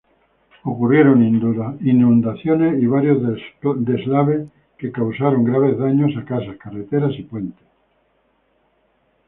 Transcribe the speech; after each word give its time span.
Ocurrieron 0.63 1.21
inundaciones 1.23 2.81
y 2.81 2.87
varios 2.87 3.19
deslaves 3.85 4.47
que 4.79 4.91
causaron 4.91 5.43
graves 5.43 5.77
daños 5.77 6.17
a 6.17 6.25
casas, 6.25 6.57
carreteras, 6.57 7.11
y 7.19 7.21
puentes. 7.21 7.67